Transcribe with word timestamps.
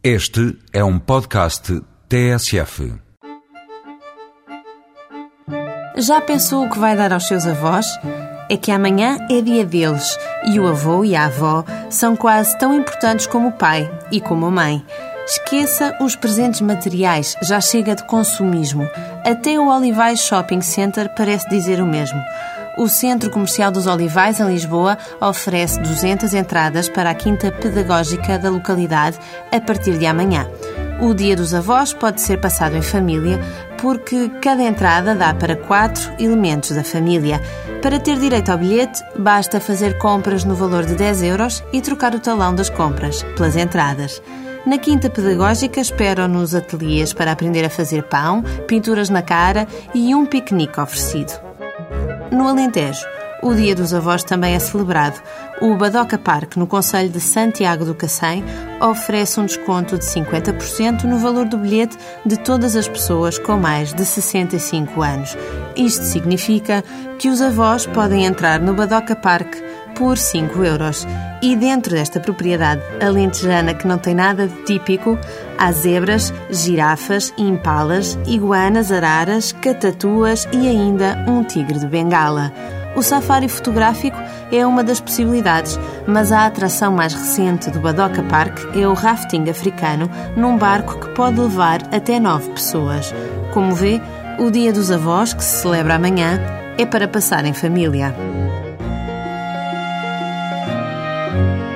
Este 0.00 0.56
é 0.72 0.84
um 0.84 0.96
podcast 0.96 1.82
TSF. 2.08 2.94
Já 5.96 6.20
pensou 6.20 6.64
o 6.64 6.70
que 6.70 6.78
vai 6.78 6.96
dar 6.96 7.12
aos 7.12 7.26
seus 7.26 7.44
avós? 7.44 7.84
É 8.48 8.56
que 8.56 8.70
amanhã 8.70 9.18
é 9.28 9.40
dia 9.40 9.66
deles 9.66 10.16
e 10.52 10.60
o 10.60 10.68
avô 10.68 11.04
e 11.04 11.16
a 11.16 11.24
avó 11.24 11.64
são 11.90 12.14
quase 12.14 12.56
tão 12.58 12.72
importantes 12.74 13.26
como 13.26 13.48
o 13.48 13.52
pai 13.52 13.90
e 14.12 14.20
como 14.20 14.46
a 14.46 14.50
mãe. 14.52 14.86
Esqueça 15.26 15.98
os 16.00 16.14
presentes 16.14 16.60
materiais, 16.60 17.34
já 17.42 17.60
chega 17.60 17.96
de 17.96 18.04
consumismo. 18.04 18.88
Até 19.24 19.58
o 19.58 19.66
Olivais 19.66 20.20
Shopping 20.20 20.60
Center 20.60 21.12
parece 21.16 21.48
dizer 21.48 21.82
o 21.82 21.86
mesmo. 21.86 22.22
O 22.78 22.86
Centro 22.86 23.28
Comercial 23.28 23.72
dos 23.72 23.88
Olivais, 23.88 24.38
em 24.38 24.46
Lisboa, 24.46 24.96
oferece 25.20 25.80
200 25.80 26.32
entradas 26.32 26.88
para 26.88 27.10
a 27.10 27.14
Quinta 27.14 27.50
Pedagógica 27.50 28.38
da 28.38 28.48
localidade 28.48 29.18
a 29.50 29.60
partir 29.60 29.98
de 29.98 30.06
amanhã. 30.06 30.48
O 31.00 31.12
Dia 31.12 31.34
dos 31.34 31.52
Avós 31.52 31.92
pode 31.92 32.20
ser 32.20 32.40
passado 32.40 32.76
em 32.76 32.82
família, 32.82 33.40
porque 33.82 34.28
cada 34.40 34.62
entrada 34.62 35.12
dá 35.12 35.34
para 35.34 35.56
quatro 35.56 36.08
elementos 36.20 36.70
da 36.70 36.84
família. 36.84 37.42
Para 37.82 37.98
ter 37.98 38.16
direito 38.16 38.52
ao 38.52 38.58
bilhete, 38.58 39.02
basta 39.18 39.58
fazer 39.58 39.98
compras 39.98 40.44
no 40.44 40.54
valor 40.54 40.86
de 40.86 40.94
10 40.94 41.22
euros 41.24 41.64
e 41.72 41.80
trocar 41.80 42.14
o 42.14 42.20
talão 42.20 42.54
das 42.54 42.70
compras 42.70 43.24
pelas 43.36 43.56
entradas. 43.56 44.22
Na 44.64 44.78
Quinta 44.78 45.10
Pedagógica 45.10 45.80
esperam-nos 45.80 46.54
ateliês 46.54 47.12
para 47.12 47.32
aprender 47.32 47.64
a 47.64 47.70
fazer 47.70 48.04
pão, 48.04 48.40
pinturas 48.68 49.10
na 49.10 49.22
cara 49.22 49.66
e 49.92 50.14
um 50.14 50.24
piquenique 50.24 50.78
oferecido. 50.78 51.47
No 52.30 52.46
Alentejo, 52.46 53.06
o 53.42 53.54
Dia 53.54 53.74
dos 53.74 53.94
Avós 53.94 54.22
também 54.22 54.54
é 54.54 54.58
celebrado. 54.58 55.20
O 55.60 55.76
Badoca 55.76 56.18
Park, 56.18 56.56
no 56.56 56.66
Conselho 56.66 57.08
de 57.08 57.20
Santiago 57.20 57.84
do 57.84 57.94
Cacém, 57.94 58.44
oferece 58.80 59.40
um 59.40 59.46
desconto 59.46 59.96
de 59.96 60.04
50% 60.04 61.04
no 61.04 61.18
valor 61.18 61.46
do 61.46 61.56
bilhete 61.56 61.96
de 62.26 62.36
todas 62.36 62.76
as 62.76 62.86
pessoas 62.86 63.38
com 63.38 63.56
mais 63.56 63.94
de 63.94 64.04
65 64.04 65.02
anos. 65.02 65.36
Isto 65.74 66.04
significa 66.04 66.84
que 67.18 67.28
os 67.28 67.40
avós 67.40 67.86
podem 67.86 68.24
entrar 68.24 68.60
no 68.60 68.74
Badoca 68.74 69.16
Park 69.16 69.54
por 69.98 70.16
5 70.16 70.64
euros. 70.64 71.06
E 71.42 71.56
dentro 71.56 71.92
desta 71.92 72.20
propriedade 72.20 72.80
alentejana 73.02 73.74
que 73.74 73.86
não 73.86 73.98
tem 73.98 74.14
nada 74.14 74.46
de 74.46 74.62
típico, 74.64 75.18
há 75.58 75.72
zebras, 75.72 76.32
girafas, 76.48 77.34
impalas, 77.36 78.18
iguanas, 78.26 78.92
araras, 78.92 79.52
catatuas 79.52 80.48
e 80.52 80.68
ainda 80.68 81.24
um 81.26 81.42
tigre 81.42 81.78
de 81.78 81.86
bengala. 81.86 82.52
O 82.96 83.02
safari 83.02 83.48
fotográfico 83.48 84.16
é 84.50 84.66
uma 84.66 84.82
das 84.82 85.00
possibilidades, 85.00 85.78
mas 86.06 86.32
a 86.32 86.46
atração 86.46 86.92
mais 86.92 87.12
recente 87.12 87.70
do 87.70 87.80
Badoca 87.80 88.22
Park 88.24 88.58
é 88.74 88.88
o 88.88 88.94
rafting 88.94 89.48
africano 89.48 90.10
num 90.36 90.56
barco 90.56 90.98
que 90.98 91.14
pode 91.14 91.38
levar 91.38 91.82
até 91.92 92.18
nove 92.18 92.50
pessoas. 92.50 93.14
Como 93.52 93.74
vê, 93.74 94.00
o 94.38 94.50
Dia 94.50 94.72
dos 94.72 94.90
Avós, 94.90 95.32
que 95.32 95.44
se 95.44 95.62
celebra 95.62 95.96
amanhã, 95.96 96.40
é 96.76 96.86
para 96.86 97.06
passar 97.06 97.44
em 97.44 97.52
família. 97.52 98.14
Bye. 101.28 101.67